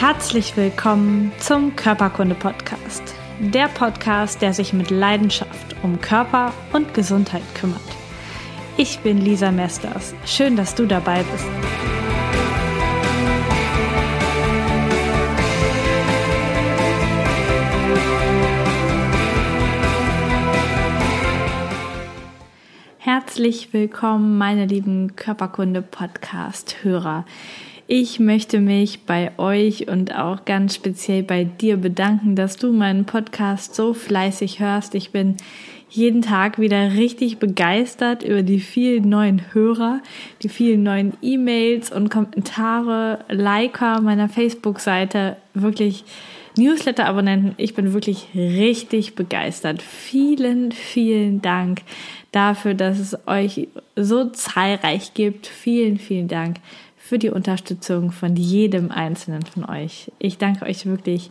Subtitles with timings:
[0.00, 3.02] Herzlich willkommen zum Körperkunde Podcast.
[3.40, 7.80] Der Podcast, der sich mit Leidenschaft um Körper und Gesundheit kümmert.
[8.76, 10.14] Ich bin Lisa Mesters.
[10.24, 11.48] Schön, dass du dabei bist.
[22.98, 27.24] Herzlich willkommen, meine lieben Körperkunde-Podcast-Hörer.
[27.90, 33.06] Ich möchte mich bei euch und auch ganz speziell bei dir bedanken, dass du meinen
[33.06, 34.94] Podcast so fleißig hörst.
[34.94, 35.38] Ich bin
[35.88, 40.02] jeden Tag wieder richtig begeistert über die vielen neuen Hörer,
[40.42, 45.38] die vielen neuen E-Mails und Kommentare, Liker meiner Facebook-Seite.
[45.54, 46.04] Wirklich
[46.58, 47.54] Newsletter-Abonnenten.
[47.56, 49.80] Ich bin wirklich richtig begeistert.
[49.80, 51.80] Vielen, vielen Dank
[52.32, 55.46] dafür, dass es euch so zahlreich gibt.
[55.46, 56.58] Vielen, vielen Dank
[57.08, 60.12] für die Unterstützung von jedem einzelnen von euch.
[60.18, 61.30] Ich danke euch wirklich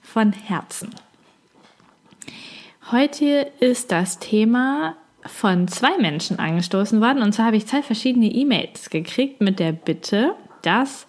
[0.00, 0.90] von Herzen.
[2.90, 7.22] Heute ist das Thema von zwei Menschen angestoßen worden.
[7.22, 11.06] Und zwar habe ich zwei verschiedene E-Mails gekriegt mit der Bitte, dass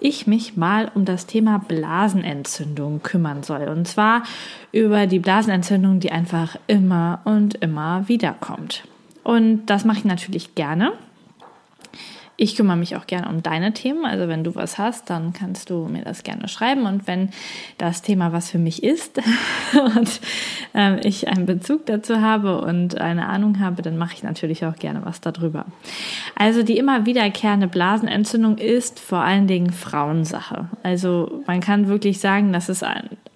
[0.00, 3.68] ich mich mal um das Thema Blasenentzündung kümmern soll.
[3.68, 4.24] Und zwar
[4.72, 8.82] über die Blasenentzündung, die einfach immer und immer wiederkommt.
[9.22, 10.94] Und das mache ich natürlich gerne.
[12.36, 14.04] Ich kümmere mich auch gerne um deine Themen.
[14.04, 16.86] Also wenn du was hast, dann kannst du mir das gerne schreiben.
[16.86, 17.30] Und wenn
[17.78, 19.20] das Thema was für mich ist
[19.96, 20.20] und
[20.74, 24.76] äh, ich einen Bezug dazu habe und eine Ahnung habe, dann mache ich natürlich auch
[24.76, 25.66] gerne was darüber.
[26.34, 30.68] Also die immer wiederkehrende Blasenentzündung ist vor allen Dingen Frauensache.
[30.82, 32.82] Also man kann wirklich sagen, dass es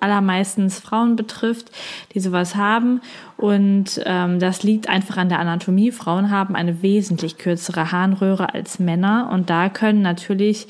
[0.01, 1.71] allermeistens Frauen betrifft,
[2.15, 3.01] die sowas haben.
[3.37, 5.91] Und ähm, das liegt einfach an der Anatomie.
[5.91, 9.29] Frauen haben eine wesentlich kürzere Harnröhre als Männer.
[9.33, 10.69] Und da können natürlich,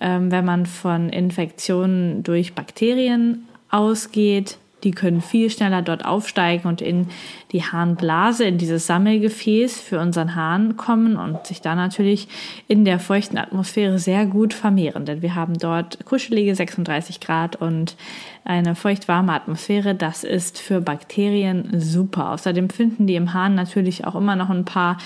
[0.00, 6.80] ähm, wenn man von Infektionen durch Bakterien ausgeht, die können viel schneller dort aufsteigen und
[6.80, 7.08] in
[7.52, 12.28] die Harnblase, in dieses Sammelgefäß für unseren Hahn kommen und sich da natürlich
[12.68, 15.04] in der feuchten Atmosphäre sehr gut vermehren.
[15.04, 17.96] Denn wir haben dort kuschelige 36 Grad und
[18.48, 19.94] eine feucht-warme Atmosphäre.
[19.94, 22.32] Das ist für Bakterien super.
[22.32, 24.96] Außerdem finden die im Hahn natürlich auch immer noch ein paar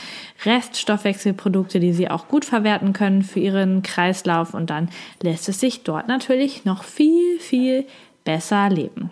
[0.45, 4.55] Reststoffwechselprodukte, die sie auch gut verwerten können für ihren Kreislauf.
[4.55, 4.89] Und dann
[5.21, 7.85] lässt es sich dort natürlich noch viel, viel
[8.25, 9.11] besser leben.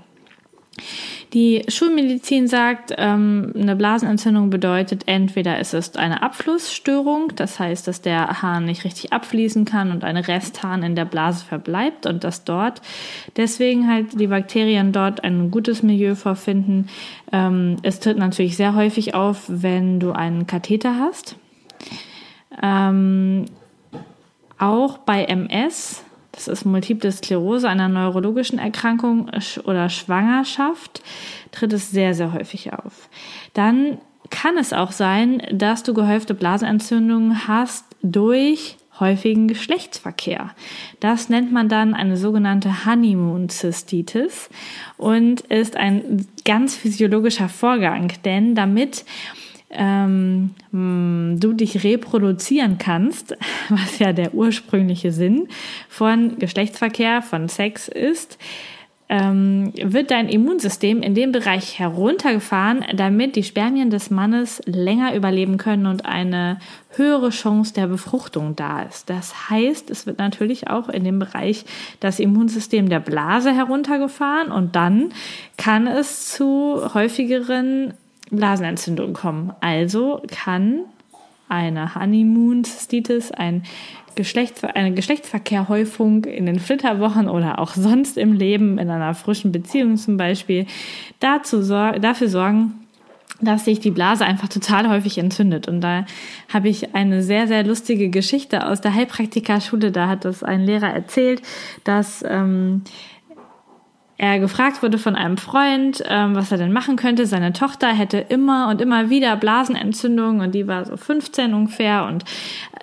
[1.32, 8.02] Die Schulmedizin sagt, ähm, eine Blasenentzündung bedeutet, entweder ist es eine Abflussstörung, das heißt, dass
[8.02, 12.44] der Hahn nicht richtig abfließen kann und eine Resthahn in der Blase verbleibt und dass
[12.44, 12.82] dort
[13.36, 16.88] deswegen halt die Bakterien dort ein gutes Milieu vorfinden.
[17.32, 21.36] Ähm, es tritt natürlich sehr häufig auf, wenn du einen Katheter hast.
[22.60, 23.46] Ähm,
[24.58, 29.30] auch bei MS das ist Multiple Sklerose, einer neurologischen Erkrankung
[29.64, 31.02] oder Schwangerschaft,
[31.52, 33.08] tritt es sehr, sehr häufig auf.
[33.54, 33.98] Dann
[34.30, 40.50] kann es auch sein, dass du gehäufte Blasenentzündungen hast durch häufigen Geschlechtsverkehr.
[41.00, 44.50] Das nennt man dann eine sogenannte Honeymoon-Zystitis
[44.98, 49.04] und ist ein ganz physiologischer Vorgang, denn damit
[49.70, 53.36] ähm, du dich reproduzieren kannst,
[53.68, 55.48] was ja der ursprüngliche Sinn
[55.88, 58.38] von Geschlechtsverkehr, von Sex ist,
[59.10, 65.56] ähm, wird dein Immunsystem in dem Bereich heruntergefahren, damit die Spermien des Mannes länger überleben
[65.56, 66.60] können und eine
[66.94, 69.10] höhere Chance der Befruchtung da ist.
[69.10, 71.64] Das heißt, es wird natürlich auch in dem Bereich
[71.98, 75.12] das Immunsystem der Blase heruntergefahren und dann
[75.56, 77.94] kann es zu häufigeren
[78.30, 79.52] Blasenentzündung kommen.
[79.60, 80.82] Also kann
[81.48, 83.64] eine Honeymoon-Cystitis, ein
[84.16, 89.96] Geschlechts eine Geschlechtsverkehrhäufung in den Flitterwochen oder auch sonst im Leben, in einer frischen Beziehung
[89.96, 90.66] zum Beispiel,
[91.20, 92.80] dazu dafür sorgen,
[93.40, 95.68] dass sich die Blase einfach total häufig entzündet.
[95.68, 96.04] Und da
[96.52, 99.92] habe ich eine sehr, sehr lustige Geschichte aus der Heilpraktikerschule.
[99.92, 101.40] Da hat das ein Lehrer erzählt,
[101.84, 102.82] dass ähm,
[104.22, 107.24] er gefragt wurde von einem Freund, ähm, was er denn machen könnte.
[107.24, 112.24] Seine Tochter hätte immer und immer wieder Blasenentzündungen und die war so 15 ungefähr und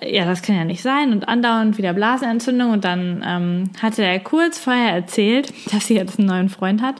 [0.00, 4.02] äh, ja, das kann ja nicht sein und andauernd wieder Blasenentzündung und dann ähm, hatte
[4.02, 6.96] er kurz vorher erzählt, dass sie jetzt einen neuen Freund hat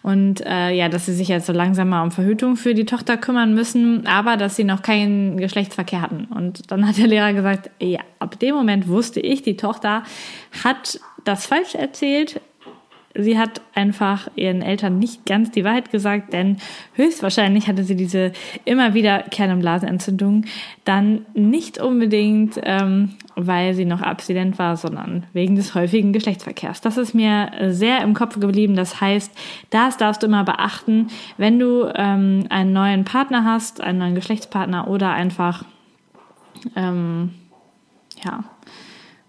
[0.00, 3.18] und äh, ja, dass sie sich jetzt so langsam mal um Verhütung für die Tochter
[3.18, 6.24] kümmern müssen, aber dass sie noch keinen Geschlechtsverkehr hatten.
[6.24, 10.04] Und dann hat der Lehrer gesagt, ja, ab dem Moment wusste ich, die Tochter
[10.64, 12.40] hat das falsch erzählt
[13.16, 16.56] sie hat einfach ihren Eltern nicht ganz die Wahrheit gesagt, denn
[16.94, 18.32] höchstwahrscheinlich hatte sie diese
[18.64, 20.44] immer wiederkehrende Blasenentzündung
[20.84, 26.80] dann nicht unbedingt, ähm, weil sie noch abstinent war, sondern wegen des häufigen Geschlechtsverkehrs.
[26.80, 28.74] Das ist mir sehr im Kopf geblieben.
[28.74, 29.32] Das heißt,
[29.70, 34.88] das darfst du immer beachten, wenn du ähm, einen neuen Partner hast, einen neuen Geschlechtspartner
[34.88, 35.64] oder einfach
[36.76, 37.30] ähm,
[38.24, 38.44] ja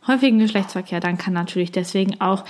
[0.08, 2.46] häufigen Geschlechtsverkehr, dann kann natürlich deswegen auch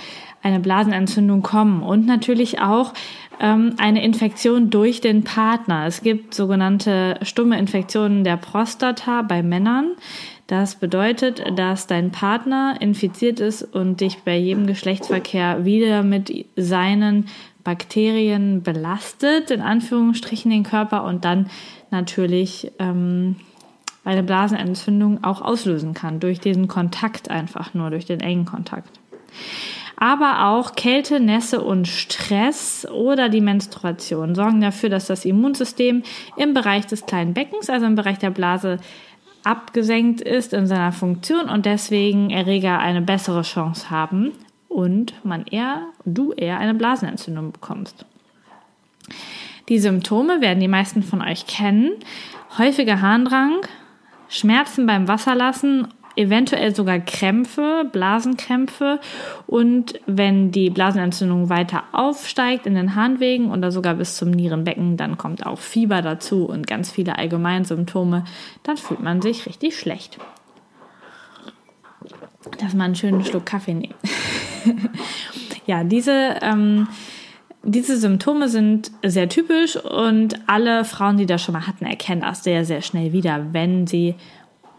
[0.46, 2.94] eine Blasenentzündung kommen und natürlich auch
[3.40, 5.86] ähm, eine Infektion durch den Partner.
[5.86, 9.96] Es gibt sogenannte stumme Infektionen der Prostata bei Männern.
[10.46, 17.26] Das bedeutet, dass dein Partner infiziert ist und dich bei jedem Geschlechtsverkehr wieder mit seinen
[17.64, 21.50] Bakterien belastet, in Anführungsstrichen den Körper und dann
[21.90, 23.34] natürlich ähm,
[24.04, 28.88] eine Blasenentzündung auch auslösen kann, durch diesen Kontakt einfach nur, durch den engen Kontakt.
[29.98, 36.02] Aber auch Kälte, Nässe und Stress oder die Menstruation sorgen dafür, dass das Immunsystem
[36.36, 38.78] im Bereich des kleinen Beckens, also im Bereich der Blase,
[39.42, 44.32] abgesenkt ist in seiner Funktion und deswegen Erreger eine bessere Chance haben
[44.68, 48.04] und man eher, du eher eine Blasenentzündung bekommst.
[49.68, 51.92] Die Symptome werden die meisten von euch kennen.
[52.58, 53.60] Häufiger Harndrang,
[54.28, 59.00] Schmerzen beim Wasserlassen, eventuell sogar Krämpfe, Blasenkrämpfe
[59.46, 65.18] und wenn die Blasenentzündung weiter aufsteigt in den Harnwegen oder sogar bis zum Nierenbecken, dann
[65.18, 68.24] kommt auch Fieber dazu und ganz viele Allgemeinsymptome,
[68.62, 70.18] dann fühlt man sich richtig schlecht.
[72.60, 73.94] Dass man einen schönen Schluck Kaffee nehmen.
[75.66, 76.88] ja, diese ähm,
[77.68, 82.44] diese Symptome sind sehr typisch und alle Frauen, die das schon mal hatten, erkennen das
[82.44, 84.14] sehr, sehr schnell wieder, wenn sie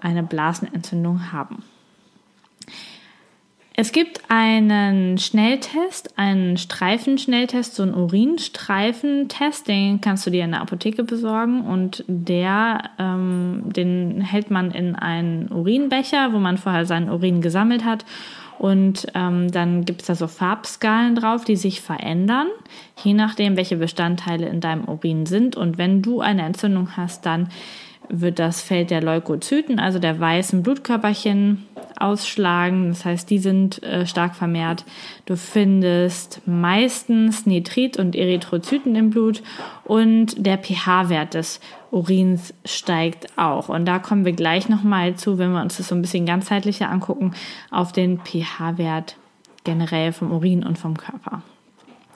[0.01, 1.63] eine Blasenentzündung haben.
[3.79, 10.61] Es gibt einen Schnelltest, einen Streifenschnelltest, so einen Urinstreifentest, den kannst du dir in der
[10.61, 17.11] Apotheke besorgen und der, ähm, den hält man in einen Urinbecher, wo man vorher seinen
[17.11, 18.03] Urin gesammelt hat
[18.57, 22.47] und ähm, dann gibt es da so Farbskalen drauf, die sich verändern,
[23.03, 25.55] je nachdem, welche Bestandteile in deinem Urin sind.
[25.55, 27.49] Und wenn du eine Entzündung hast, dann
[28.09, 31.65] wird das Feld der Leukozyten, also der weißen Blutkörperchen,
[31.99, 32.89] ausschlagen.
[32.89, 34.85] Das heißt, die sind äh, stark vermehrt.
[35.25, 39.41] Du findest meistens Nitrit und Erythrozyten im Blut
[39.83, 41.59] und der pH-Wert des
[41.91, 43.69] Urins steigt auch.
[43.69, 46.89] Und da kommen wir gleich nochmal zu, wenn wir uns das so ein bisschen ganzheitlicher
[46.89, 47.33] angucken,
[47.71, 49.15] auf den pH-Wert
[49.63, 51.41] generell vom Urin und vom Körper.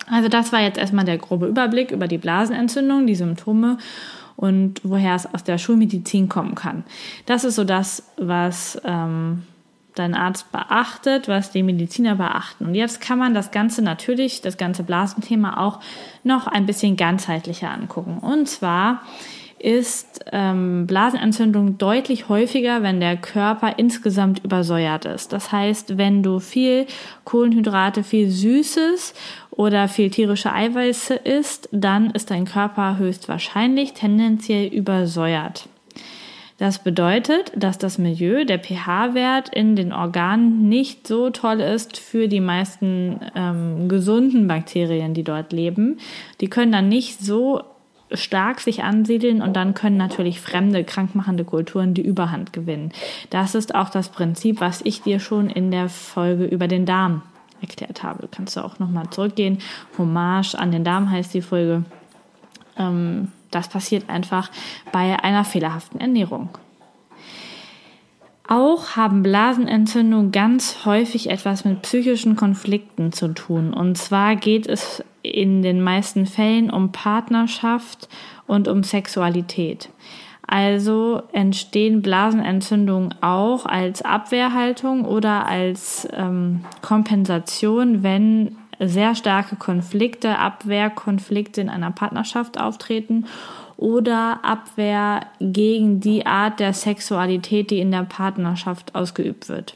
[0.09, 3.77] Also das war jetzt erstmal der grobe Überblick über die Blasenentzündung, die Symptome
[4.41, 6.83] und woher es aus der Schulmedizin kommen kann.
[7.27, 9.43] Das ist so das, was ähm,
[9.93, 12.65] dein Arzt beachtet, was die Mediziner beachten.
[12.65, 15.79] Und jetzt kann man das Ganze natürlich, das ganze Blasenthema auch
[16.23, 18.17] noch ein bisschen ganzheitlicher angucken.
[18.17, 19.03] Und zwar
[19.61, 25.33] ist ähm, Blasenentzündung deutlich häufiger, wenn der Körper insgesamt übersäuert ist.
[25.33, 26.87] Das heißt, wenn du viel
[27.25, 29.13] Kohlenhydrate, viel Süßes
[29.51, 35.67] oder viel tierische Eiweiße isst, dann ist dein Körper höchstwahrscheinlich tendenziell übersäuert.
[36.57, 42.27] Das bedeutet, dass das Milieu, der pH-Wert in den Organen nicht so toll ist für
[42.27, 45.99] die meisten ähm, gesunden Bakterien, die dort leben.
[46.39, 47.63] Die können dann nicht so
[48.13, 52.91] stark sich ansiedeln und dann können natürlich fremde, krankmachende Kulturen die Überhand gewinnen.
[53.29, 57.21] Das ist auch das Prinzip, was ich dir schon in der Folge über den Darm
[57.61, 58.27] erklärt habe.
[58.29, 59.59] Kannst du auch nochmal zurückgehen.
[59.97, 61.85] Hommage an den Darm heißt die Folge.
[62.77, 64.49] Ähm, das passiert einfach
[64.91, 66.49] bei einer fehlerhaften Ernährung.
[68.51, 73.73] Auch haben Blasenentzündungen ganz häufig etwas mit psychischen Konflikten zu tun.
[73.73, 78.09] Und zwar geht es in den meisten Fällen um Partnerschaft
[78.47, 79.87] und um Sexualität.
[80.45, 91.61] Also entstehen Blasenentzündungen auch als Abwehrhaltung oder als ähm, Kompensation, wenn sehr starke Konflikte, Abwehrkonflikte
[91.61, 93.27] in einer Partnerschaft auftreten
[93.81, 99.75] oder Abwehr gegen die Art der Sexualität, die in der Partnerschaft ausgeübt wird.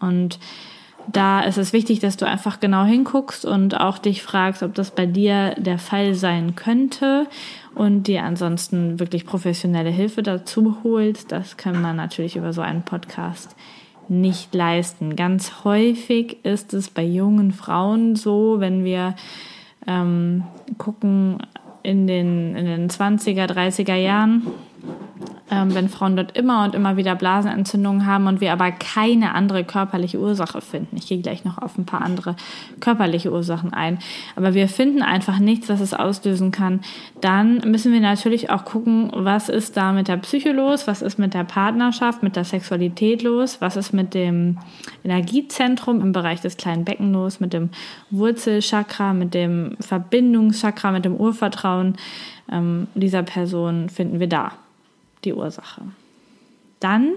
[0.00, 0.40] Und
[1.06, 4.90] da ist es wichtig, dass du einfach genau hinguckst und auch dich fragst, ob das
[4.90, 7.28] bei dir der Fall sein könnte
[7.76, 11.30] und dir ansonsten wirklich professionelle Hilfe dazu holst.
[11.30, 13.54] Das kann man natürlich über so einen Podcast
[14.08, 15.14] nicht leisten.
[15.14, 19.14] Ganz häufig ist es bei jungen Frauen so, wenn wir
[19.86, 20.42] ähm,
[20.76, 21.38] gucken
[21.84, 24.42] in den, in den 20er, 30er Jahren,
[25.50, 29.62] ähm, wenn Frauen dort immer und immer wieder Blasenentzündungen haben und wir aber keine andere
[29.64, 30.96] körperliche Ursache finden.
[30.96, 32.34] Ich gehe gleich noch auf ein paar andere
[32.80, 33.98] körperliche Ursachen ein.
[34.36, 36.80] Aber wir finden einfach nichts, was es auslösen kann.
[37.20, 41.18] Dann müssen wir natürlich auch gucken, was ist da mit der Psyche los, was ist
[41.18, 44.58] mit der Partnerschaft, mit der Sexualität los, was ist mit dem
[45.04, 47.68] Energiezentrum im Bereich des kleinen Becken los, mit dem
[48.10, 51.96] Wurzelchakra, mit dem Verbindungschakra, mit dem Urvertrauen
[52.50, 54.52] ähm, dieser Person finden wir da
[55.24, 55.82] die Ursache.
[56.80, 57.14] Dann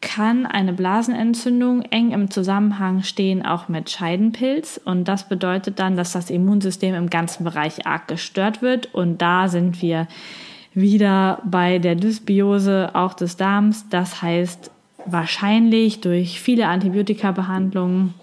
[0.00, 4.80] kann eine Blasenentzündung eng im Zusammenhang stehen, auch mit Scheidenpilz.
[4.82, 8.94] Und das bedeutet dann, dass das Immunsystem im ganzen Bereich arg gestört wird.
[8.94, 10.08] Und da sind wir
[10.72, 13.88] wieder bei der Dysbiose auch des Darms.
[13.90, 14.70] Das heißt,
[15.04, 18.14] wahrscheinlich durch viele Antibiotikabehandlungen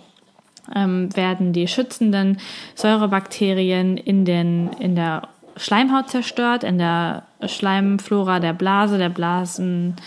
[0.76, 2.40] ähm, werden die schützenden
[2.76, 9.98] Säurebakterien in, den, in der Schleimhaut zerstört, in der Schleimflora der Blase, der Blasengänge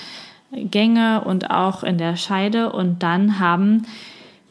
[1.24, 2.72] und auch in der Scheide.
[2.72, 3.86] Und dann haben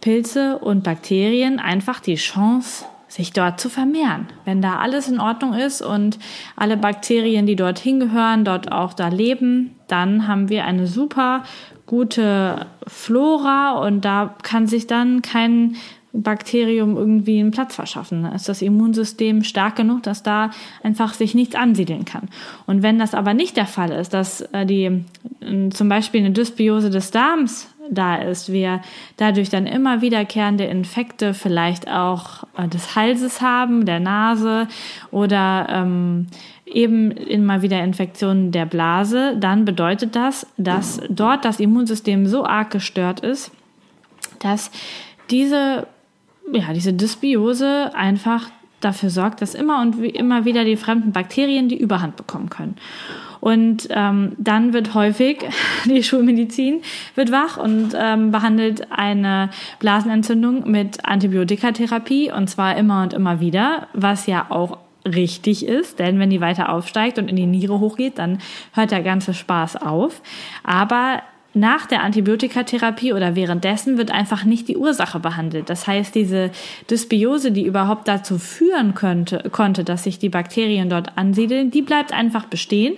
[0.01, 4.27] Pilze und Bakterien einfach die Chance, sich dort zu vermehren.
[4.45, 6.19] Wenn da alles in Ordnung ist und
[6.55, 11.43] alle Bakterien, die dorthin gehören, dort auch da leben, dann haben wir eine super
[11.87, 15.75] gute Flora und da kann sich dann kein
[16.11, 18.23] Bakterium irgendwie einen Platz verschaffen.
[18.23, 20.49] Da ist das Immunsystem stark genug, dass da
[20.83, 22.29] einfach sich nichts ansiedeln kann.
[22.65, 25.03] Und wenn das aber nicht der Fall ist, dass äh, die
[25.41, 28.81] äh, zum Beispiel eine Dysbiose des Darms da ist, wir
[29.17, 34.67] dadurch dann immer wiederkehrende Infekte vielleicht auch äh, des Halses haben, der Nase
[35.11, 36.27] oder ähm,
[36.65, 42.71] eben immer wieder Infektionen der Blase, dann bedeutet das, dass dort das Immunsystem so arg
[42.71, 43.51] gestört ist,
[44.39, 44.71] dass
[45.29, 45.87] diese
[46.53, 48.49] ja, diese Dysbiose einfach
[48.81, 52.75] dafür sorgt, dass immer und wie immer wieder die fremden Bakterien die Überhand bekommen können.
[53.41, 55.45] Und ähm, dann wird häufig
[55.85, 56.81] die Schulmedizin
[57.15, 63.87] wird wach und ähm, behandelt eine Blasenentzündung mit Antibiotikatherapie und zwar immer und immer wieder,
[63.93, 64.77] was ja auch
[65.07, 68.39] richtig ist, denn wenn die weiter aufsteigt und in die Niere hochgeht, dann
[68.73, 70.21] hört der ganze Spaß auf.
[70.63, 71.21] Aber
[71.53, 75.69] nach der Antibiotikatherapie oder währenddessen wird einfach nicht die Ursache behandelt.
[75.69, 76.51] Das heißt, diese
[76.89, 82.13] Dysbiose, die überhaupt dazu führen könnte, konnte, dass sich die Bakterien dort ansiedeln, die bleibt
[82.13, 82.97] einfach bestehen.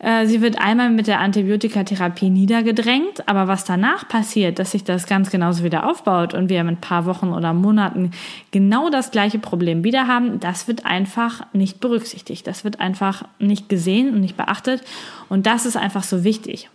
[0.00, 5.06] Äh, sie wird einmal mit der Antibiotikatherapie niedergedrängt, aber was danach passiert, dass sich das
[5.06, 8.12] ganz genauso wieder aufbaut und wir in ein paar Wochen oder Monaten
[8.50, 12.46] genau das gleiche Problem wieder haben, das wird einfach nicht berücksichtigt.
[12.46, 14.82] Das wird einfach nicht gesehen und nicht beachtet.
[15.28, 16.70] Und das ist einfach so wichtig.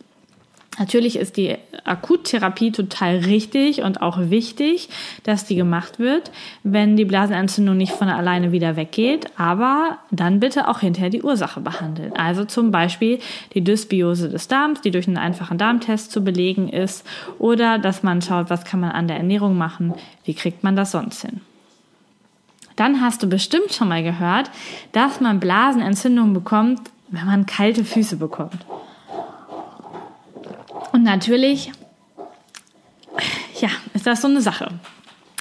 [0.80, 4.90] Natürlich ist die Akuttherapie total richtig und auch wichtig,
[5.24, 6.32] dass die gemacht wird,
[6.64, 11.62] wenn die Blasenentzündung nicht von alleine wieder weggeht, aber dann bitte auch hinterher die Ursache
[11.62, 12.14] behandeln.
[12.14, 13.20] Also zum Beispiel
[13.54, 17.06] die Dysbiose des Darms, die durch einen einfachen Darmtest zu belegen ist,
[17.38, 19.94] oder dass man schaut, was kann man an der Ernährung machen,
[20.26, 21.42] wie kriegt man das sonst hin.
[22.76, 24.50] Dann hast du bestimmt schon mal gehört,
[24.92, 28.66] dass man Blasenentzündung bekommt, wenn man kalte Füße bekommt.
[30.94, 31.72] Und natürlich,
[33.60, 34.70] ja, ist das so eine Sache.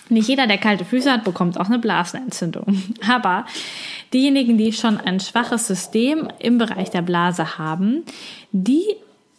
[0.08, 2.82] Nicht jeder, der kalte Füße hat, bekommt auch eine Blasenentzündung.
[3.08, 3.44] Aber
[4.12, 8.02] diejenigen, die schon ein schwaches System im Bereich der Blase haben,
[8.50, 8.84] die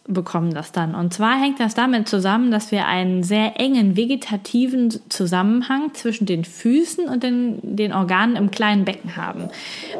[0.06, 0.96] bekommen das dann.
[0.96, 6.44] Und zwar hängt das damit zusammen, dass wir einen sehr engen vegetativen Zusammenhang zwischen den
[6.44, 9.50] Füßen und den, den Organen im kleinen Becken haben.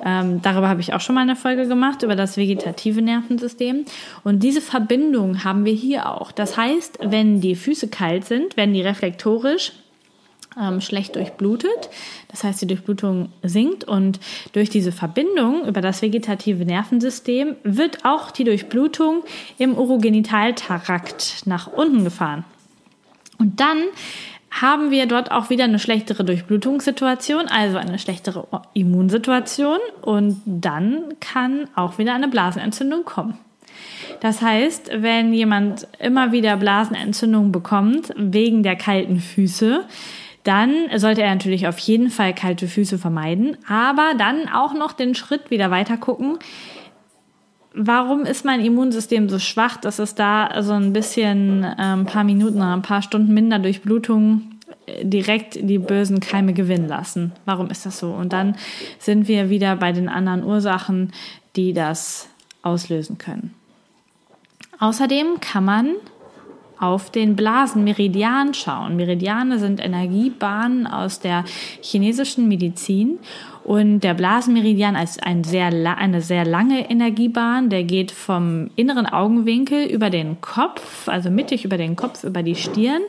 [0.04, 3.86] Ähm, darüber habe ich auch schon mal eine Folge gemacht, über das vegetative Nervensystem.
[4.26, 6.34] Und diese Verbindung haben wir hier auch.
[6.34, 9.72] Das heißt, wenn die Füße kalt sind, werden die reflektorisch
[10.60, 11.90] ähm, schlecht durchblutet.
[12.30, 14.20] Das heißt, die Durchblutung sinkt und
[14.54, 19.24] durch diese Verbindung über das vegetative Nervensystem wird auch die Durchblutung
[19.58, 22.44] im Urogenitaltrakt nach unten gefahren.
[23.40, 23.84] Und dann
[24.62, 31.68] haben wir dort auch wieder eine schlechtere Durchblutungssituation, also eine schlechtere Immunsituation und dann kann
[31.76, 33.38] auch wieder eine Blasenentzündung kommen.
[34.20, 39.86] Das heißt, wenn jemand immer wieder Blasenentzündung bekommt wegen der kalten Füße,
[40.44, 45.16] dann sollte er natürlich auf jeden Fall kalte Füße vermeiden, aber dann auch noch den
[45.16, 46.38] Schritt wieder weiter gucken.
[47.74, 52.24] Warum ist mein Immunsystem so schwach, dass es da so ein bisschen äh, ein paar
[52.24, 57.32] Minuten oder ein paar Stunden minder Durchblutung äh, direkt die bösen Keime gewinnen lassen?
[57.46, 58.12] Warum ist das so?
[58.12, 58.56] Und dann
[59.00, 61.14] sind wir wieder bei den anderen Ursachen,
[61.56, 62.28] die das
[62.62, 63.56] auslösen können.
[64.80, 65.96] Außerdem kann man
[66.84, 68.98] auf den Blasenmeridian schauen.
[68.98, 71.46] Meridiane sind Energiebahnen aus der
[71.82, 73.20] chinesischen Medizin
[73.64, 75.68] Und der Blasenmeridian ist ein sehr,
[75.98, 77.70] eine sehr lange Energiebahn.
[77.70, 82.56] Der geht vom inneren Augenwinkel über den Kopf, also mittig über den Kopf, über die
[82.56, 83.02] Stirn,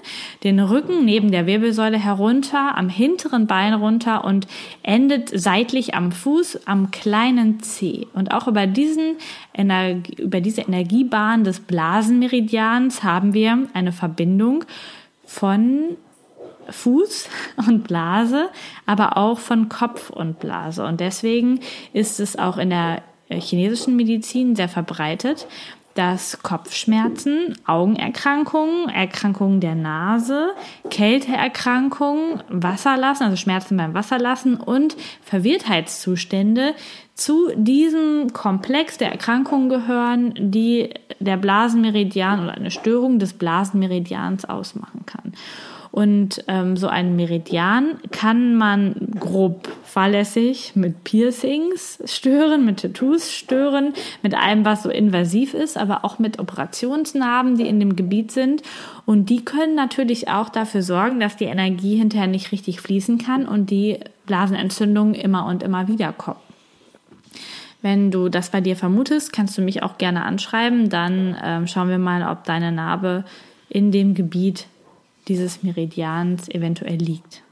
[0.45, 4.47] den Rücken neben der Wirbelsäule herunter, am hinteren Bein runter und
[4.85, 8.07] endet seitlich am Fuß, am kleinen Zeh.
[8.15, 9.17] Und auch über diesen
[9.55, 14.65] Energie, über diese Energiebahn des Blasenmeridians haben wir eine Verbindung
[15.27, 15.97] von
[16.71, 17.29] Fuß
[17.67, 18.49] und Blase,
[18.87, 20.85] aber auch von Kopf und Blase.
[20.85, 21.61] Und deswegen
[21.93, 25.47] ist es auch in der chinesischen Medizin sehr verbreitet,
[25.95, 30.51] dass Kopfschmerzen, Augenerkrankungen, Erkrankungen der Nase,
[30.91, 36.75] Kälteerkrankungen, Wasserlassen, also Schmerzen beim Wasserlassen und Verwirrtheitszustände
[37.15, 40.91] zu diesem Komplex der Erkrankungen gehören, die
[41.21, 45.33] der Blasenmeridian oder eine Störung des Blasenmeridians ausmachen kann.
[45.95, 53.93] Und ähm, so einen Meridian kann man grob fahrlässig mit Piercings stören, mit Tattoos stören,
[54.21, 58.63] mit allem, was so invasiv ist, aber auch mit Operationsnarben, die in dem Gebiet sind.
[59.07, 63.47] Und die können natürlich auch dafür sorgen, dass die Energie hinterher nicht richtig fließen kann
[63.47, 66.41] und die Blasenentzündungen immer und immer wieder kommen.
[67.83, 70.89] Wenn du das bei dir vermutest, kannst du mich auch gerne anschreiben.
[70.89, 73.25] Dann ähm, schauen wir mal, ob deine Narbe
[73.69, 74.67] in dem Gebiet
[75.29, 77.43] dieses Meridians eventuell liegt.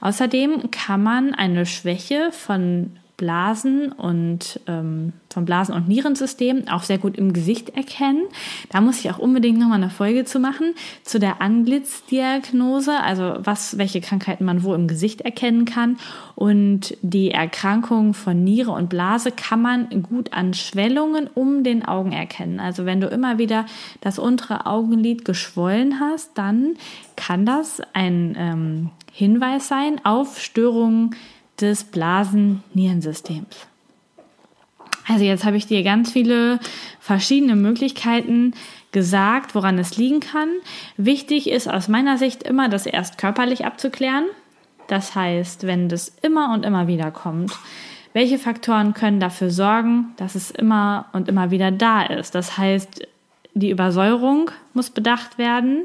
[0.00, 6.98] Außerdem kann man eine Schwäche von Blasen und ähm, vom Blasen- und Nierensystem auch sehr
[6.98, 8.24] gut im Gesicht erkennen.
[8.68, 13.78] Da muss ich auch unbedingt nochmal eine Folge zu machen zu der Anglitzdiagnose, also was,
[13.78, 15.96] welche Krankheiten man wo im Gesicht erkennen kann.
[16.34, 22.12] Und die Erkrankung von Niere und Blase kann man gut an Schwellungen um den Augen
[22.12, 22.60] erkennen.
[22.60, 23.64] Also wenn du immer wieder
[24.02, 26.74] das untere Augenlid geschwollen hast, dann
[27.16, 31.14] kann das ein ähm, Hinweis sein auf Störungen
[31.60, 33.66] des Blasen-Nierensystems.
[35.06, 36.58] Also jetzt habe ich dir ganz viele
[36.98, 38.54] verschiedene Möglichkeiten
[38.92, 40.48] gesagt, woran es liegen kann.
[40.96, 44.24] Wichtig ist aus meiner Sicht immer, das erst körperlich abzuklären.
[44.86, 47.52] Das heißt, wenn das immer und immer wieder kommt,
[48.12, 52.34] welche Faktoren können dafür sorgen, dass es immer und immer wieder da ist?
[52.34, 53.06] Das heißt,
[53.54, 55.84] die Übersäuerung muss bedacht werden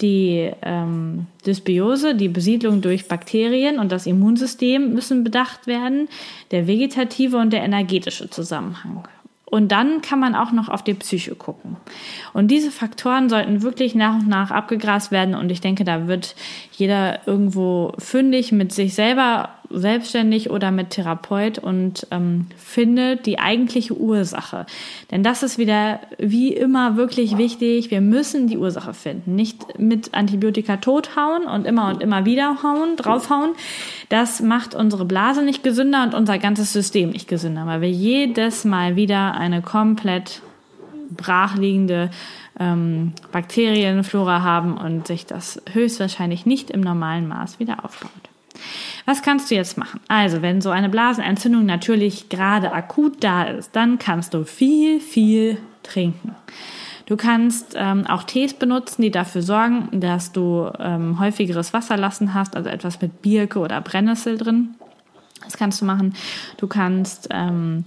[0.00, 6.08] die ähm, Dysbiose, die Besiedlung durch Bakterien und das Immunsystem müssen bedacht werden,
[6.50, 9.06] der vegetative und der energetische Zusammenhang.
[9.46, 11.76] Und dann kann man auch noch auf die Psyche gucken.
[12.32, 15.36] Und diese Faktoren sollten wirklich nach und nach abgegrast werden.
[15.36, 16.34] Und ich denke, da wird
[16.72, 23.96] jeder irgendwo fündig mit sich selber selbstständig oder mit Therapeut und ähm, findet die eigentliche
[23.96, 24.66] Ursache.
[25.10, 27.90] Denn das ist wieder wie immer wirklich wichtig.
[27.90, 29.34] Wir müssen die Ursache finden.
[29.34, 33.52] Nicht mit Antibiotika tothauen und immer und immer wieder hauen, draufhauen.
[34.08, 38.64] Das macht unsere Blase nicht gesünder und unser ganzes System nicht gesünder, weil wir jedes
[38.64, 40.42] Mal wieder eine komplett
[41.10, 42.10] brachliegende
[42.58, 48.10] ähm, Bakterienflora haben und sich das höchstwahrscheinlich nicht im normalen Maß wieder aufbaut.
[49.06, 50.00] Was kannst du jetzt machen?
[50.08, 55.58] Also, wenn so eine Blasenentzündung natürlich gerade akut da ist, dann kannst du viel, viel
[55.82, 56.34] trinken.
[57.06, 62.56] Du kannst ähm, auch Tees benutzen, die dafür sorgen, dass du ähm, häufigeres Wasserlassen hast,
[62.56, 64.74] also etwas mit Birke oder Brennnessel drin.
[65.44, 66.14] Das kannst du machen.
[66.56, 67.84] Du kannst ähm,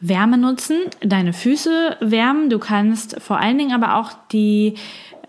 [0.00, 2.50] Wärme nutzen, deine Füße wärmen.
[2.50, 4.74] Du kannst vor allen Dingen aber auch die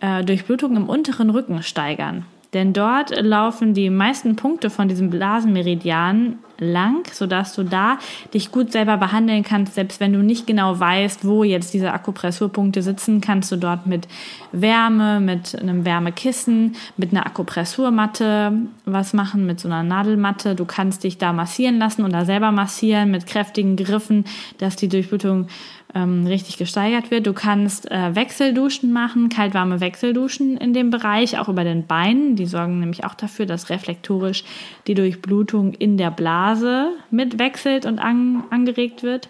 [0.02, 2.26] äh, Durchblutung im unteren Rücken steigern.
[2.54, 7.98] Denn dort laufen die meisten Punkte von diesem Blasenmeridian lang, sodass du da
[8.34, 9.74] dich gut selber behandeln kannst.
[9.74, 14.08] Selbst wenn du nicht genau weißt, wo jetzt diese Akupressurpunkte sitzen, kannst du dort mit
[14.52, 18.54] Wärme, mit einem Wärmekissen, mit einer Akupressurmatte
[18.86, 20.54] was machen, mit so einer Nadelmatte.
[20.54, 24.26] Du kannst dich da massieren lassen oder selber massieren mit kräftigen Griffen,
[24.60, 25.48] dass die Durchblutung
[25.94, 27.28] ähm, richtig gesteigert wird.
[27.28, 32.36] Du kannst äh, Wechselduschen machen, kaltwarme Wechselduschen in dem Bereich, auch über den Beinen.
[32.36, 34.44] Die sorgen nämlich auch dafür, dass reflektorisch
[34.88, 39.30] die Durchblutung in der Blase mitwechselt und an, angeregt wird.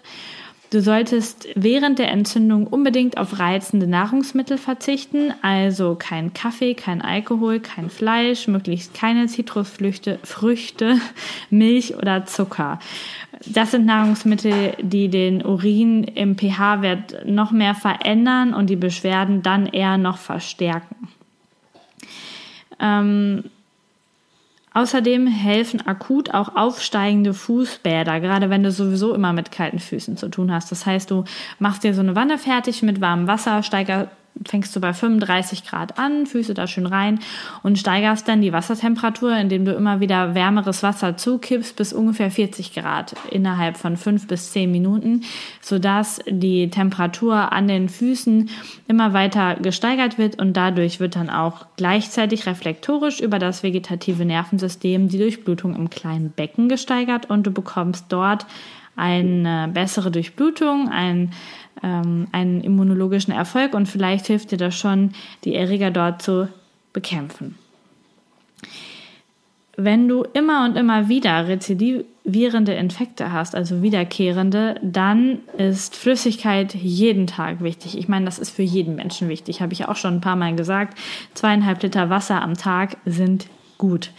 [0.72, 7.60] Du solltest während der Entzündung unbedingt auf reizende Nahrungsmittel verzichten, also kein Kaffee, kein Alkohol,
[7.60, 10.98] kein Fleisch, möglichst keine Zitrusfrüchte, Früchte,
[11.50, 12.78] Milch oder Zucker.
[13.44, 19.66] Das sind Nahrungsmittel, die den Urin im pH-Wert noch mehr verändern und die Beschwerden dann
[19.66, 21.08] eher noch verstärken.
[22.80, 23.44] Ähm,
[24.74, 30.28] Außerdem helfen akut auch aufsteigende Fußbäder, gerade wenn du sowieso immer mit kalten Füßen zu
[30.28, 30.70] tun hast.
[30.72, 31.24] Das heißt, du
[31.58, 34.10] machst dir so eine Wanne fertig mit warmem Wasser, steiger,
[34.46, 37.20] fängst du bei 35 Grad an, Füße da schön rein
[37.62, 42.74] und steigerst dann die Wassertemperatur, indem du immer wieder wärmeres Wasser zukippst bis ungefähr 40
[42.74, 45.22] Grad innerhalb von fünf bis zehn Minuten,
[45.60, 48.50] sodass die Temperatur an den Füßen
[48.88, 55.08] immer weiter gesteigert wird und dadurch wird dann auch gleichzeitig reflektorisch über das vegetative Nervensystem
[55.08, 58.46] die Durchblutung im kleinen Becken gesteigert und du bekommst dort
[58.96, 61.32] eine bessere Durchblutung, ein
[61.82, 65.12] ähm, einen immunologischen Erfolg und vielleicht hilft dir das schon,
[65.44, 66.48] die Erreger dort zu
[66.92, 67.56] bekämpfen.
[69.76, 77.26] Wenn du immer und immer wieder rezidivierende Infekte hast, also wiederkehrende, dann ist Flüssigkeit jeden
[77.26, 77.96] Tag wichtig.
[77.96, 80.54] Ich meine, das ist für jeden Menschen wichtig, habe ich auch schon ein paar Mal
[80.54, 80.98] gesagt.
[81.32, 83.46] Zweieinhalb Liter Wasser am Tag sind
[83.78, 84.10] gut.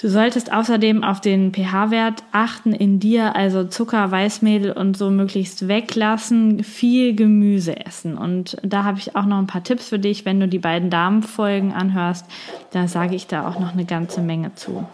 [0.00, 5.66] Du solltest außerdem auf den pH-Wert achten in dir, also Zucker, Weißmehl und so möglichst
[5.66, 8.16] weglassen, viel Gemüse essen.
[8.16, 10.88] Und da habe ich auch noch ein paar Tipps für dich, wenn du die beiden
[10.88, 12.26] Darmfolgen anhörst.
[12.70, 14.86] Da sage ich da auch noch eine ganze Menge zu.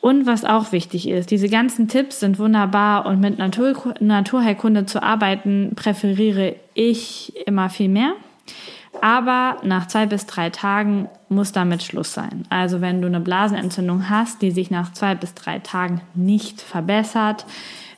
[0.00, 5.02] Und was auch wichtig ist, diese ganzen Tipps sind wunderbar und mit Natur Naturheilkunde zu
[5.02, 8.14] arbeiten präferiere ich immer viel mehr.
[9.00, 12.44] Aber nach zwei bis drei Tagen muss damit Schluss sein.
[12.48, 17.44] Also wenn du eine Blasenentzündung hast, die sich nach zwei bis drei Tagen nicht verbessert,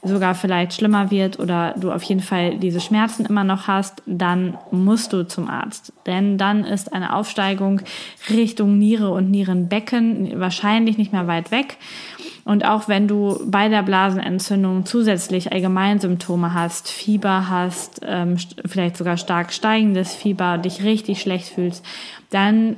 [0.07, 4.59] sogar vielleicht schlimmer wird oder du auf jeden Fall diese Schmerzen immer noch hast, dann
[4.71, 5.93] musst du zum Arzt.
[6.07, 7.81] Denn dann ist eine Aufsteigung
[8.31, 11.77] Richtung Niere und Nierenbecken wahrscheinlich nicht mehr weit weg.
[12.45, 19.17] Und auch wenn du bei der Blasenentzündung zusätzlich Allgemeinsymptome hast, Fieber hast, ähm, vielleicht sogar
[19.17, 21.85] stark steigendes Fieber, dich richtig schlecht fühlst,
[22.31, 22.77] dann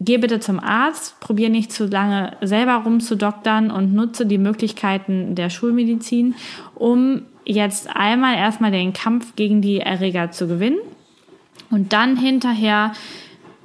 [0.00, 5.50] geh bitte zum Arzt, probier nicht zu lange selber rumzudoktern und nutze die Möglichkeiten der
[5.50, 6.34] Schulmedizin,
[6.74, 10.78] um jetzt einmal erstmal den Kampf gegen die Erreger zu gewinnen
[11.70, 12.92] und dann hinterher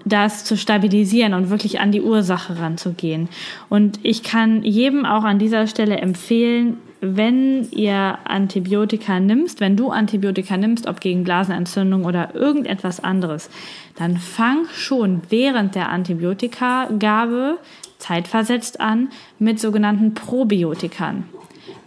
[0.05, 3.29] das zu stabilisieren und wirklich an die Ursache ranzugehen.
[3.69, 9.89] Und ich kann jedem auch an dieser Stelle empfehlen, wenn ihr Antibiotika nimmst, wenn du
[9.89, 13.49] Antibiotika nimmst, ob gegen Blasenentzündung oder irgendetwas anderes,
[13.95, 17.57] dann fang schon während der Antibiotikagabe
[17.99, 21.25] zeitversetzt an mit sogenannten Probiotikern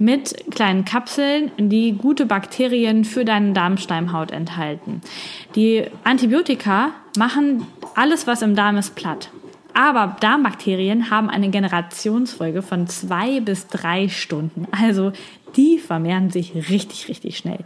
[0.01, 5.03] mit kleinen Kapseln, die gute Bakterien für deine Darmsteinhaut enthalten.
[5.55, 9.31] Die Antibiotika machen alles, was im Darm ist, platt.
[9.75, 14.67] Aber Darmbakterien haben eine Generationsfolge von zwei bis drei Stunden.
[14.73, 15.13] Also
[15.57, 17.65] die vermehren sich richtig, richtig schnell.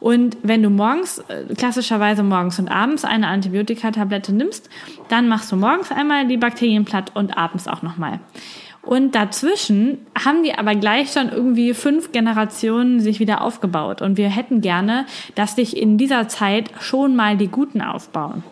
[0.00, 4.68] Und wenn du morgens, äh, klassischerweise morgens und abends eine Antibiotikatablette nimmst,
[5.08, 8.20] dann machst du morgens einmal die Bakterien platt und abends auch nochmal.
[8.86, 14.00] Und dazwischen haben die aber gleich schon irgendwie fünf Generationen sich wieder aufgebaut.
[14.00, 18.44] Und wir hätten gerne, dass sich in dieser Zeit schon mal die Guten aufbauen.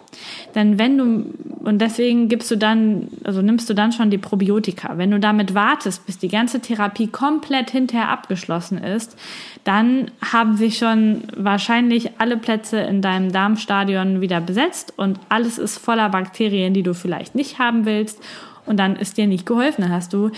[0.56, 1.26] Denn wenn du,
[1.64, 4.98] und deswegen gibst du dann, also nimmst du dann schon die Probiotika.
[4.98, 9.16] Wenn du damit wartest, bis die ganze Therapie komplett hinterher abgeschlossen ist,
[9.64, 15.78] dann haben sich schon wahrscheinlich alle Plätze in deinem Darmstadion wieder besetzt und alles ist
[15.78, 18.20] voller Bakterien, die du vielleicht nicht haben willst
[18.66, 19.82] und dann ist dir nicht geholfen.
[19.82, 20.30] Dann hast du,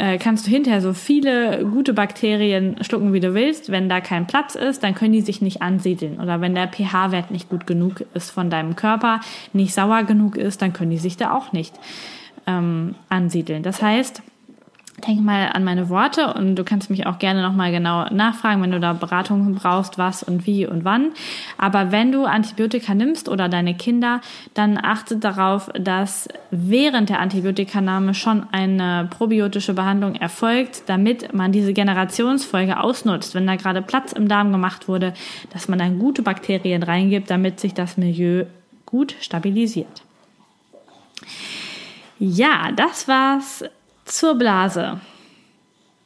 [0.00, 3.70] äh, kannst du hinterher so viele gute Bakterien schlucken, wie du willst.
[3.70, 6.20] Wenn da kein Platz ist, dann können die sich nicht ansiedeln.
[6.20, 9.20] Oder wenn der pH-Wert nicht gut genug ist von deinem Körper,
[9.52, 11.74] nicht sauer genug ist, dann können die sich da auch nicht
[12.46, 13.62] ähm, ansiedeln.
[13.62, 14.22] Das heißt,
[15.06, 18.70] denk mal an meine Worte und du kannst mich auch gerne nochmal genau nachfragen, wenn
[18.70, 21.12] du da Beratungen brauchst, was und wie und wann.
[21.58, 24.20] Aber wenn du Antibiotika nimmst oder deine Kinder,
[24.54, 31.72] dann achte darauf, dass während der Antibiotikanahme schon eine probiotische Behandlung erfolgt, damit man diese
[31.72, 35.14] Generationsfolge ausnutzt, wenn da gerade Platz im Darm gemacht wurde,
[35.52, 38.44] dass man dann gute Bakterien reingibt, damit sich das Milieu
[38.86, 40.02] gut stabilisiert.
[42.18, 43.64] Ja, das war's
[44.10, 45.00] zur Blase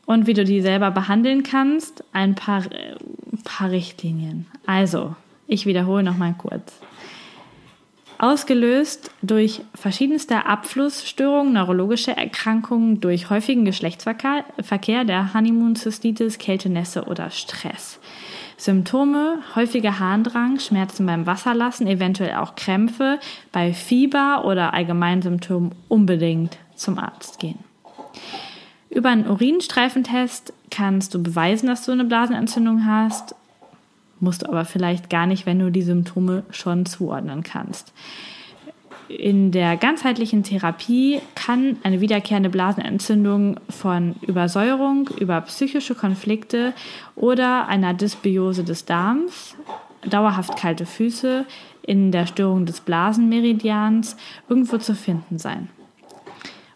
[0.07, 2.97] und wie du die selber behandeln kannst, ein paar, äh,
[3.45, 4.47] paar Richtlinien.
[4.67, 6.81] Also, ich wiederhole nochmal kurz.
[8.19, 17.99] Ausgelöst durch verschiedenste Abflussstörungen, neurologische Erkrankungen, durch häufigen Geschlechtsverkehr, der Honeymoon-Cystitis, Kältenässe oder Stress.
[18.57, 23.19] Symptome, häufiger Harndrang, Schmerzen beim Wasserlassen, eventuell auch Krämpfe,
[23.51, 27.59] bei Fieber oder Allgemeinsymptomen unbedingt zum Arzt gehen.
[28.91, 33.35] Über einen Urinstreifentest kannst du beweisen, dass du eine Blasenentzündung hast,
[34.21, 37.93] musst du aber vielleicht gar nicht, wenn du die Symptome schon zuordnen kannst.
[39.09, 46.73] In der ganzheitlichen Therapie kann eine wiederkehrende Blasenentzündung von Übersäuerung über psychische Konflikte
[47.15, 49.57] oder einer Dysbiose des Darms
[50.09, 51.45] dauerhaft kalte Füße
[51.83, 54.17] in der Störung des Blasenmeridians
[54.49, 55.69] irgendwo zu finden sein.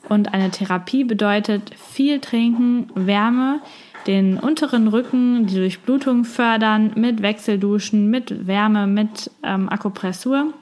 [0.09, 3.61] Und eine Therapie bedeutet viel trinken, Wärme,
[4.07, 10.55] den unteren Rücken, die Durchblutung fördern, mit Wechselduschen, mit Wärme, mit ähm, Akupressur,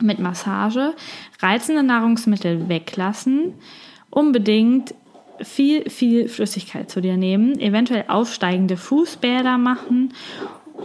[0.00, 0.94] mit Massage,
[1.40, 3.54] reizende Nahrungsmittel weglassen,
[4.10, 4.94] unbedingt
[5.40, 10.12] viel, viel Flüssigkeit zu dir nehmen, eventuell aufsteigende Fußbäder machen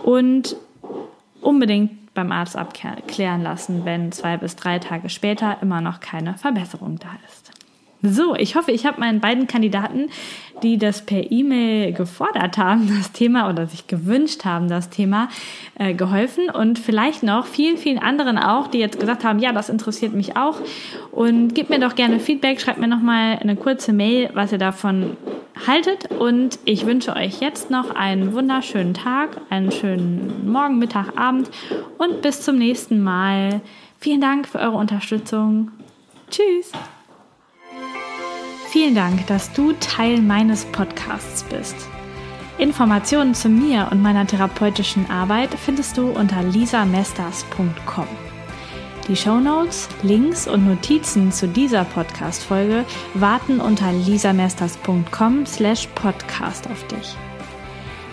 [0.04, 0.56] und
[1.42, 6.98] unbedingt beim Arzt abklären lassen, wenn zwei bis drei Tage später immer noch keine Verbesserung
[7.00, 7.57] da ist.
[8.04, 10.10] So, ich hoffe, ich habe meinen beiden Kandidaten,
[10.62, 15.30] die das per E-Mail gefordert haben, das Thema oder sich gewünscht haben, das Thema,
[15.76, 19.70] äh, geholfen und vielleicht noch vielen, vielen anderen auch, die jetzt gesagt haben, ja, das
[19.70, 20.60] interessiert mich auch
[21.12, 25.18] und gebt mir doch gerne Feedback, schreibt mir nochmal eine kurze Mail, was ihr davon
[25.66, 31.50] haltet und ich wünsche euch jetzt noch einen wunderschönen Tag, einen schönen Morgen, Mittag, Abend
[31.98, 33.62] und bis zum nächsten Mal.
[34.00, 35.72] Vielen Dank für eure Unterstützung.
[36.30, 36.72] Tschüss!
[38.70, 41.76] Vielen Dank, dass du Teil meines Podcasts bist.
[42.58, 48.08] Informationen zu mir und meiner therapeutischen Arbeit findest du unter lisamesters.com.
[49.08, 57.16] Die Shownotes, Links und Notizen zu dieser Podcast-Folge warten unter lisamesters.com slash podcast auf dich.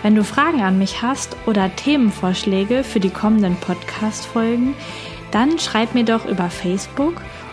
[0.02, 4.74] Wenn du Fragen an mich hast oder Themenvorschläge für die kommenden Podcast-Folgen,
[5.32, 7.14] dann schreib mir doch über Facebook